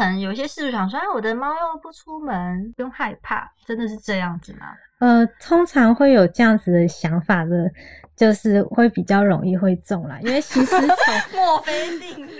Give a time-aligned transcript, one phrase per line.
[0.00, 4.68] 可能有些事主想说，哎，我的猫又不出门，不用害怕，真的是这样子吗？
[5.00, 7.70] 呃，通常会有这样子的想法的，
[8.16, 10.88] 就是会比较容易会中啦，因为其实从
[11.36, 12.32] 墨菲定律。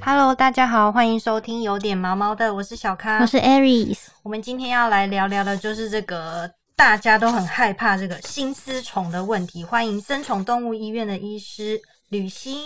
[0.00, 6.50] Hello，大家好，欢迎收听有点毛毛的，我是小康，我是 Aries，我们今天要来聊聊的就是这个。
[6.76, 12.58] 大家都很害怕这个新丝虫的问题，欢迎生宠动物医院的医师吕欣。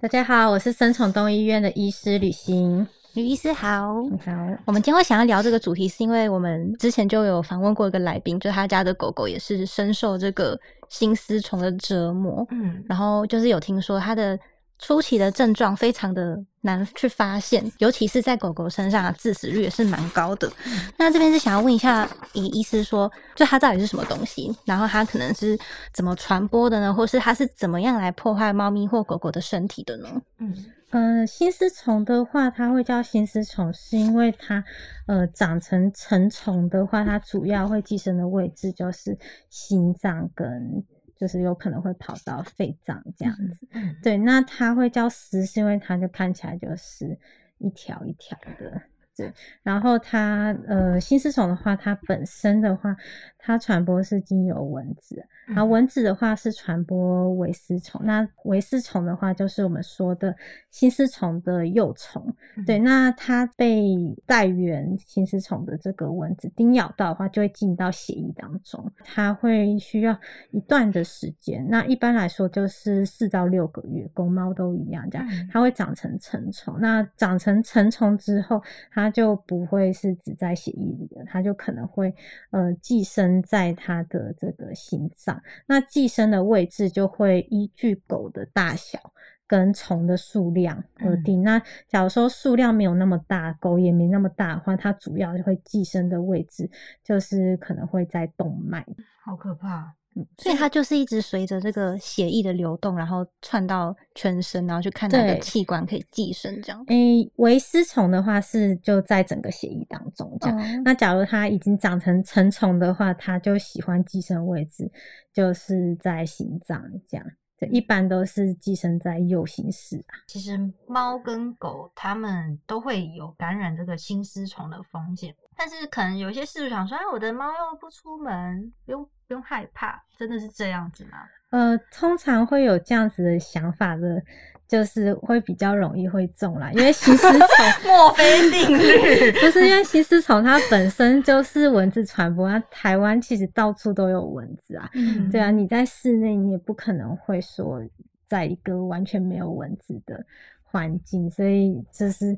[0.00, 2.86] 大家好，我是生宠动物医院的医师吕欣。
[3.14, 4.32] 吕医师好，你好。
[4.64, 12.46] 我们今天会想要聊这个主题，是因为我们之前就有访问过一个来宾，就他家的狗狗也是深受这个新丝虫的折磨。
[12.52, 14.38] 嗯，然后就是有听说他的。
[14.82, 20.52] 初期的症状非常的难去发现，尤其是在狗狗身上，致死率也是蛮高的。
[20.98, 24.52] 那这边是想要问一下，以医师说，就它到底是什么东西？
[24.64, 25.56] 然后它可能是
[25.94, 26.92] 怎么传播的呢？
[26.92, 30.20] 或是它是怎么样来破坏猫咪或狗狗的身体的呢？
[30.38, 30.52] 嗯
[30.90, 34.62] 嗯，心丝虫的话，它会叫心丝虫，是因为它
[35.06, 39.16] 呃长成成虫的话，它主要会寄生的位置就是
[39.48, 40.84] 心脏跟。
[41.22, 43.64] 就是有可能会跑到肺脏这样子，
[44.02, 47.16] 对，那它会叫丝，是因为它就看起来就是
[47.58, 48.82] 一条一条的，
[49.16, 49.32] 对。
[49.62, 52.96] 然后它呃，新丝虫的话，它本身的话，
[53.38, 55.24] 它传播是经由蚊子。
[55.44, 60.34] 然后蚊子的话是传播维丝虫，那维丝虫的话就是我们说的
[60.70, 62.24] 新丝虫的幼虫。
[62.64, 63.84] 对，那它被
[64.24, 70.16] 带源新丝虫的这个蚊子叮咬到的话，就会进到血液当中，它会需要
[70.52, 71.66] 一段的时间。
[71.68, 76.78] 那一般来说就是四到六个月，公猫都一样，这样它会长成成虫。
[76.80, 78.62] 那长成成虫之后，
[78.92, 82.14] 它就不会是只在血液里的，它就可能会
[82.50, 85.42] 呃寄生在它的这个心脏。
[85.66, 88.98] 那寄生的位置就会依据狗的大小
[89.46, 91.42] 跟虫的数量而定。
[91.42, 96.70] 那假如说数量没有那么大，狗也没那么大的话，它主要就会寄生的位置
[97.04, 98.86] 就是可能会在动脉。
[99.24, 99.94] 好可怕！
[100.38, 106.84] 所以它就是一直随着这个血液的流动，然后窜到全身，然后去看哪个器官可以寄生这样。
[106.88, 110.82] 诶，维丝虫的话是就在整个血液当中这样。
[110.84, 114.90] 那假如它已经长成成虫的话，它就喜欢寄生位置。
[115.32, 116.78] 就是在心脏
[117.08, 117.26] 这样，
[117.58, 120.12] 对，一般都是寄生在右心室啊。
[120.26, 131.18] 其实猫跟狗它们都会有感染这个心丝虫的风险，但是可能有些饲主想说，哎，我的猫又不出门，不用不用害怕，真的是这样子吗？
[131.48, 134.22] 呃，通常会有这样子的想法的。
[134.68, 137.38] 就是会比较容易会中啦，因为吸丝虫
[137.84, 144.88] 墨菲定律，不是因为吸丝虫它本身就是蚊子传播，台湾其实到处都有蚊子啊，
[145.30, 147.82] 对啊，你在室内你也不可能会说
[148.26, 150.24] 在一个完全没有蚊子的
[150.62, 152.34] 环境，所以就是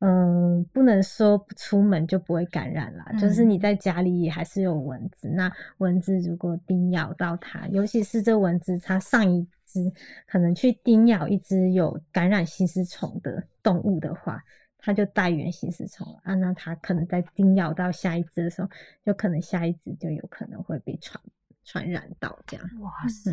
[0.00, 9.46] 嗯，不能说不出门就不会感染啦，就是你在家里也还是有蚊子，那蚊子如果叮咬到它，尤其是这蚊子它上一。
[9.72, 9.92] 只
[10.26, 14.42] 可能去叮咬一只有感染新丝虫的动物的话，
[14.76, 16.34] 它就带源新丝虫了啊。
[16.34, 18.68] 那它可能在叮咬到下一只的时候，
[19.04, 21.22] 就可能下一只就有可能会被传
[21.62, 22.66] 传染到这样。
[22.80, 23.30] 哇塞！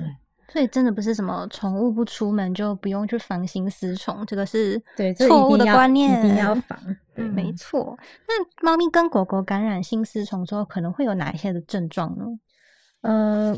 [0.51, 6.77] 所以真的不是什么宠物不出门就不用去防心丝虫，这个是对错误的观念，一定要 防。
[7.13, 7.97] 对，没错。
[8.27, 12.25] 那猫咪跟狗狗感染新丝虫之后，可能会有哪一些的症状呢？
[13.01, 13.57] 呃。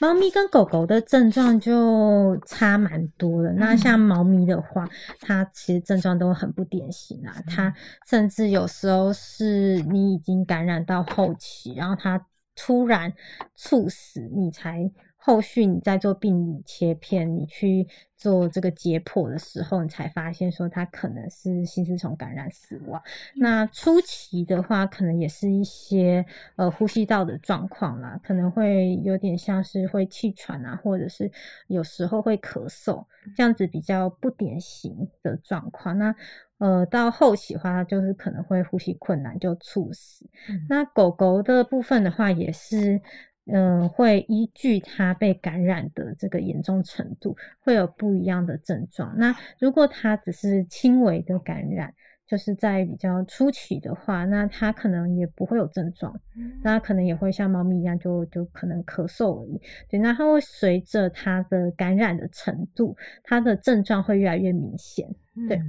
[0.00, 3.52] 猫咪跟狗狗的症状就差蛮多的。
[3.52, 4.86] 那像猫咪的话，
[5.20, 7.32] 它其实症状都很不典型啊。
[7.46, 7.72] 它
[8.06, 12.20] 甚至有时候是你已经感染到后期，然后它
[12.56, 13.10] 突然
[13.54, 14.90] 猝死，你才。
[15.26, 23.02] 后续你在做病理切片，你去做这个解剖的时候，你才发现说它可能是心丝虫感染死亡。
[23.34, 26.26] 那初期的话，可能也是一些
[26.56, 31.32] 呃呼吸道的状况啦，可能会有点像是会气喘啊，或者是
[31.68, 35.96] 有时候会咳嗽，这样子比较不典型的状况。
[35.96, 36.14] 那
[36.58, 40.28] 呃到后期的话，就是可能会呼吸困难就猝死。
[40.68, 43.00] 那狗狗的部分的话，也是。
[43.46, 49.14] 嗯，会依据它被感染的这个严重程度，会有不一样的症状。
[49.18, 51.92] 那如果它只是轻微的感染，
[52.26, 56.18] 就是在比较初期的话，那它可能也不会有症状，
[56.62, 59.60] 那可能也会像猫咪一样，就就可能咳嗽而已。
[59.90, 65.06] 对，那它会随着它的感染的程度，它的症状会越来越明显。
[65.46, 65.60] 对。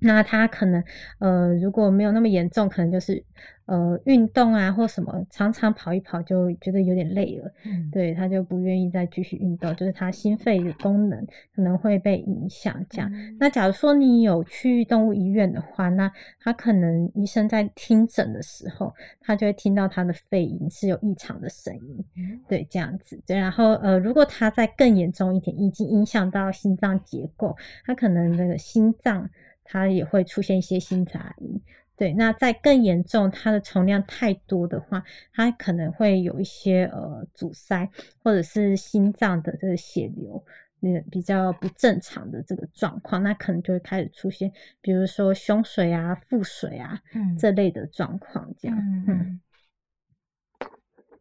[0.00, 0.84] 那它可能，
[1.18, 3.24] 呃，如果没有那么严重，可能就是，
[3.66, 11.26] 呃，运动啊或什么，常常跑一跑就觉得有点累了，嗯，对，他就不愿意再继续运动，就是他心肺的功能
[11.56, 12.74] 可能会被影响。
[12.90, 22.04] 这样，那假如说你有去动物医院的话，那他可能医生在听诊的时候，他就会听到他的肺音是有异常的声音，
[22.46, 23.18] 对，这样子。
[23.26, 27.56] 对，然后呃，如果他再更严重一点，已经影响到心脏结构，
[27.86, 29.30] 他可能那个心脏
[29.64, 31.58] 他也会出现一些心杂音。
[31.96, 35.02] 对，那再更严重，它的重量太多的话，
[35.32, 37.88] 它可能会有一些呃阻塞，
[38.22, 40.44] 或者是心脏的这个血流
[40.80, 47.00] 那比较不正常的这个状况，那可能就会开始出现，比如说胸水啊、腹水啊
[47.38, 48.76] 这类的状况，这样。
[49.06, 49.40] 嗯。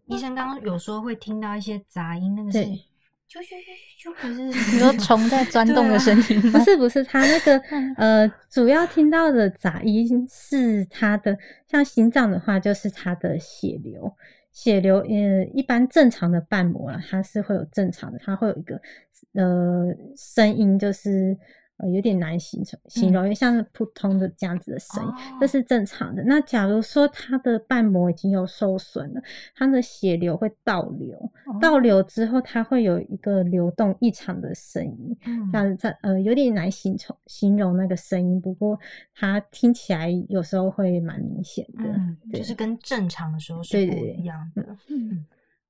[0.08, 2.60] 医生刚刚有说会听到一些杂音，那个是。
[3.28, 3.48] 就就
[4.04, 7.58] 就不是你说虫在 钻洞的声音，不是不是，它那个
[7.98, 11.36] 呃，主要听到的杂音是它的，
[11.68, 14.16] 像心脏的话，就是它的血流，
[14.52, 18.80] 血流呃，一般正常的瓣膜啊，它是会有正常的，它会有一个
[19.34, 19.86] 呃
[20.16, 21.38] 声音，就是。
[21.78, 26.24] 呃，有点难形成，形容，因为像是普通的这样子的声音，这是正常的。
[26.24, 29.22] 那假如说他的瓣膜已经有受损了，
[29.56, 35.18] 他的血流会倒流，倒流之后，它会有一个流动异常的声音，
[35.52, 38.80] 像在呃有点难形成形容那个声音，不过
[39.16, 44.78] 它听起来有时候会蛮明显的，就是跟正常的时候是不一样的。
[44.90, 45.26] 嗯。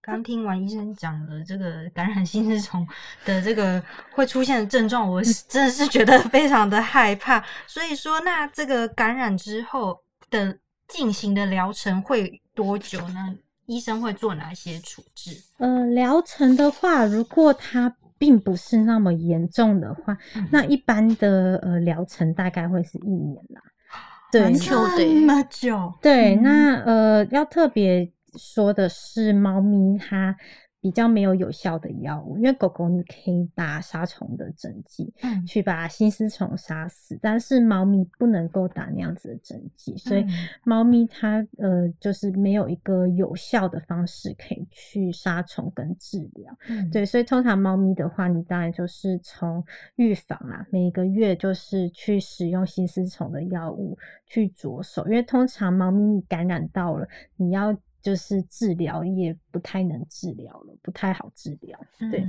[0.06, 2.86] 刚听完医生讲的这个感染性丝虫
[3.24, 7.42] 的这个会出现的症状，我真的是觉得非常的害怕。
[7.66, 9.98] 所以说，那这个感染之后
[10.30, 10.58] 的
[10.90, 13.34] 进行的疗程会多久呢？
[13.66, 15.42] 医生会做哪些处置？
[15.58, 20.18] 呃，疗程的话，如果它并不是那么严重的话，
[20.52, 23.62] 那一般的呃疗程大概会是一年啦。
[24.30, 25.94] 对，那么久。
[26.02, 28.12] 对，那呃要特别。
[28.38, 30.36] 说的是猫咪，它
[30.82, 40.26] 比较没有有效的药物，因为狗狗你可以打杀虫的针剂，嗯，去把心丝虫杀死，但是猫咪不能够打那样子的针剂，所以
[40.66, 49.64] 猫咪它呃就是没有一个有效的方式可以去杀虫跟治疗，嗯，对，所以通常猫咪的话，你当然就是从
[49.96, 53.98] 预防啊，每个月就是去使用心丝虫的药物
[54.28, 57.08] 去着手，因为通常猫咪感染到了，
[57.38, 57.74] 你要。
[58.04, 61.80] 就是治疗也不太能治疗了，不太好治疗。
[62.12, 62.28] 对，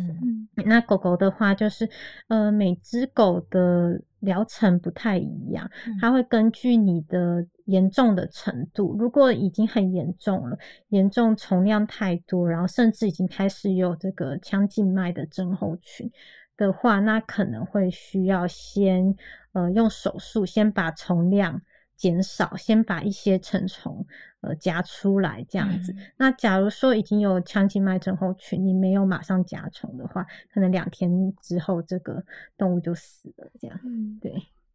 [0.65, 1.87] 那狗狗的话，就是
[2.29, 5.69] 呃，每只狗的疗程不太一样，
[6.01, 8.97] 它会根据你的严重的程度。
[8.97, 10.57] 如果已经很严重了，
[10.91, 16.09] 严重重量太多，然后甚至已经开始有这个腔静脉的症候群
[16.57, 19.17] 的话，那可能会需要先
[19.55, 21.61] 呃用手术先把重量。
[21.97, 24.05] 减少，先把一些成虫
[24.41, 25.95] 呃夹出来，这样子。
[26.17, 31.11] 那假如说已经有腔静脉症候群，你没有马上夹虫的话，可能两天
[31.41, 32.23] 之后这个
[32.57, 33.49] 动物就死了。
[33.61, 34.33] 这样，嗯，对，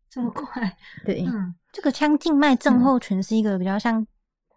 [0.10, 0.78] 这么快？
[1.06, 4.06] 对，嗯，这个腔静脉症候群是一个比较像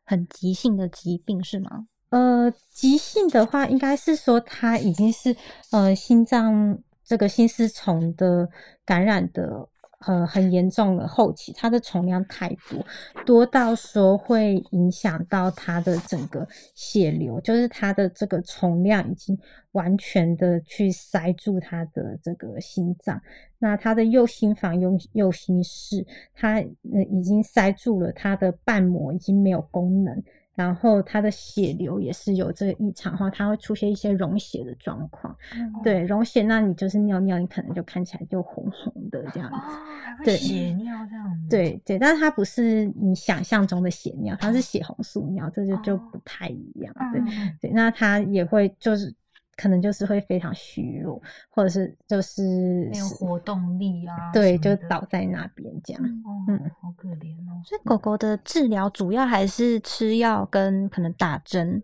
[0.05, 1.87] 很急性的疾病，是吗？
[2.11, 5.35] 呃，急性的话，应该是说它已经是
[5.71, 8.49] 呃心脏这个心丝虫的
[8.85, 9.69] 感染的。
[10.07, 12.85] 呃，很严重的后期，它的重量太多，
[13.25, 19.39] 多到说会影响到它的整个血流，就是它的这个重量已经
[19.73, 23.21] 完全的去塞住它的这个心脏，
[23.59, 30.23] 那它的右心房、右右心室，它已经塞住了，它的瓣膜已经没有功能。
[30.55, 35.37] 然后它的血流也是有这个异常话，它会出现一些溶血的状况。
[35.83, 40.25] 对，溶血，那你就是尿尿，你可能就看起来就红红的这样子。
[40.25, 41.49] 对，血尿这样子。
[41.49, 46.95] 对对，但是它不是你想象中的血尿，它是血红素尿，这就就不太一样。
[47.13, 47.23] 对
[47.61, 49.15] 对，那它也会就是。
[49.57, 52.43] 可能就是会非常虚弱，或者是就是
[52.91, 56.03] 没有活动力啊，对，就倒在那边这样，
[56.49, 57.61] 嗯，好可怜哦。
[57.65, 61.83] 所以狗狗的治疗主要还是吃药跟可能打针，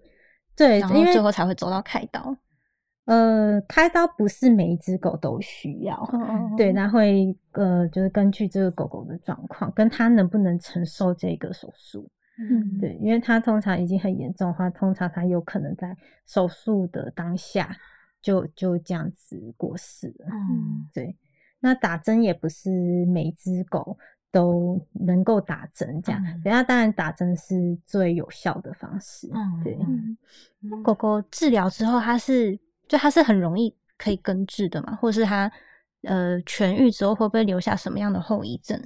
[0.56, 2.36] 对，然后最后才会走到开刀。
[3.04, 5.98] 呃，开刀不是每一只狗都需要，
[6.58, 12.06] 对，那会呃，就是根据这个狗狗的状况，跟它能不能承受这个手术。
[12.38, 17.76] 嗯，对，因为它通常已经很严重的话，通常它有可能在手术的当下
[18.22, 20.26] 就就这样子过世了。
[20.30, 21.16] 嗯，对。
[21.60, 22.70] 那打针也不是
[23.06, 23.98] 每只狗
[24.30, 26.22] 都能够打针，这样。
[26.44, 29.28] 等下当然打针是最有效的方式。
[29.34, 29.76] 嗯，对。
[30.84, 34.94] 狗狗治疗之后，它是就它是很容易可以根治的嘛？
[34.94, 35.50] 或者是它
[36.02, 38.80] 呃痊愈之后会不会留下什么样的后遗症？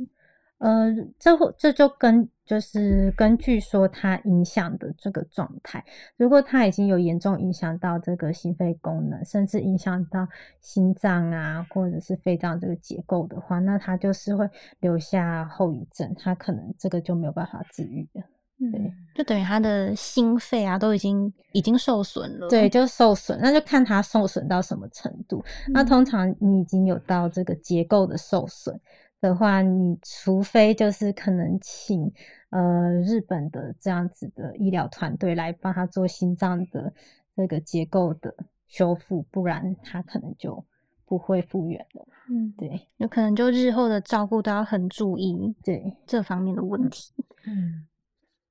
[0.57, 5.85] 呃，这这就跟就是根据说它影响的这个状态，
[6.17, 10.27] 如果它已经有严重影响到这个心肺功能，甚至影响到
[10.61, 14.49] 心脏啊，或者是肺脏这个结构的话，那它就是会
[14.81, 18.23] 留下后遗症，它可能这个就没有办法治愈了。
[18.71, 22.49] 对，就等于他的心肺啊都已经已经受损了。
[22.49, 25.45] 对，就受损，那就看他受损到什么程度。
[25.73, 28.81] 那通常你已经有到这个结构的受损
[29.23, 32.13] 的话，你除非就是可能请
[32.51, 36.93] 呃日本的这样子的医疗团队来帮他做心脏的
[37.35, 38.35] 这个结构的
[38.67, 40.63] 修复，不然他可能就
[41.07, 42.07] 不会复原了。
[42.29, 47.15] 嗯，对，有可能就日后的照顾都要很注意对这方面的问题。
[47.47, 47.87] 嗯。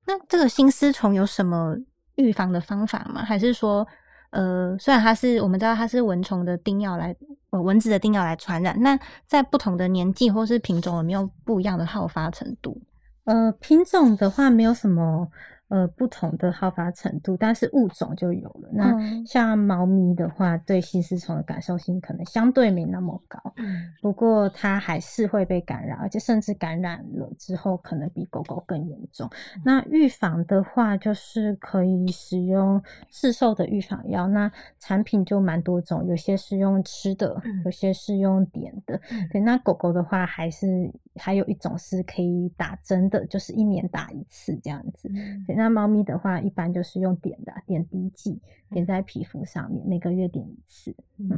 [0.04, 1.76] 那这个心丝虫有什么
[2.16, 3.22] 预防的方法吗？
[3.22, 3.86] 还是说，
[4.30, 7.14] 呃，虽然它是我们知道它是蚊虫的叮咬来，
[7.52, 12.82] 呃，蚊子的叮咬来传染，那在不同的年纪或是品种有没有不一样的好发程度？
[13.24, 15.28] 呃，品种的话没有什么。
[15.72, 18.68] 呃，不同的好发程度，但是物种就有了。
[18.74, 23.40] 那像猫咪的话，对新丝虫的感受性可能相对没那么高。
[23.56, 29.26] 嗯，不过它还是会被感染，而且甚至感染了之后，可能比狗狗更严重。
[29.64, 34.28] 那预防的话，就是可以使用市售的预防药。
[34.28, 39.00] 那产品就蛮多种，有些是用吃的，有些是用点的。
[39.30, 45.10] 对，那狗狗的话，还是还有一种是可以打针的，就是一年打一次这样子。
[45.46, 45.54] 对。
[45.54, 48.40] 那猫咪的话，一般就是用点的点滴剂，
[48.70, 50.94] 点在皮肤上面，每个月点一次。
[51.18, 51.30] 嗯，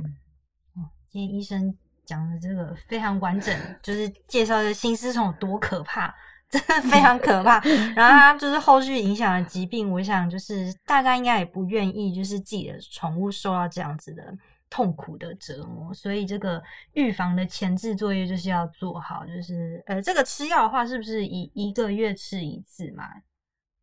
[0.75, 6.15] 哦，今天医生讲的这个非常完整，就是介绍的心丝虫有多可怕，
[6.49, 7.59] 真的非常可怕。
[7.97, 14.37] 然后它就是后续影响的疾病，我想就是大家应该也不愿意，就是自己的宠物受到这样子的
[14.69, 15.93] 痛苦的折磨。
[15.95, 23.05] 所以这个预防的前置作业就是要做好，就是呃，这个吃药的话，是不是一一个月吃一次嘛？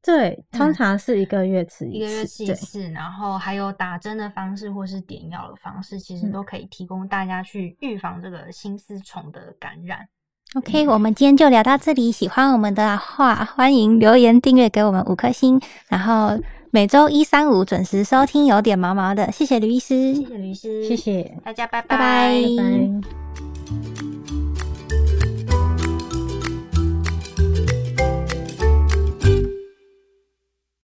[0.03, 10.07] 对，通常是一个月吃一个月吃一次，然后还有打针的方式或是点药的方式，其实都可以提供大家去预防这个心丝虫的感染。
[10.55, 12.11] OK，我们今天就聊到这里。
[12.11, 16.38] 喜欢我们的话，欢迎留言订阅给我们五颗星，然后
[16.73, 19.29] 每周一、三、五准时收听有点毛毛的。
[19.29, 23.50] 谢谢吕医师，谢谢吕医师，谢谢大家，拜拜拜拜。